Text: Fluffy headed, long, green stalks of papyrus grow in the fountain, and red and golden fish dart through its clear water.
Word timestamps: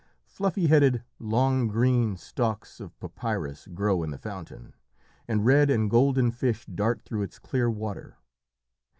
Fluffy 0.25 0.65
headed, 0.65 1.03
long, 1.19 1.67
green 1.67 2.17
stalks 2.17 2.79
of 2.79 2.99
papyrus 2.99 3.67
grow 3.67 4.01
in 4.01 4.09
the 4.09 4.17
fountain, 4.17 4.73
and 5.27 5.45
red 5.45 5.69
and 5.69 5.91
golden 5.91 6.31
fish 6.31 6.65
dart 6.65 7.03
through 7.03 7.21
its 7.21 7.37
clear 7.37 7.69
water. 7.69 8.17